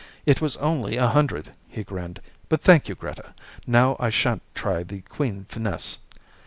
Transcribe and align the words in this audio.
"It 0.25 0.41
was 0.41 0.57
only 0.57 0.97
a 0.97 1.09
hundred," 1.09 1.51
he 1.69 1.83
grinned. 1.83 2.21
"But 2.49 2.61
thank 2.61 2.89
you, 2.89 2.95
Greta. 2.95 3.35
Now 3.67 3.95
I 3.99 4.09
shan't 4.09 4.41
try 4.55 4.81
the 4.81 5.01
queen 5.01 5.45
finesse." 5.47 5.99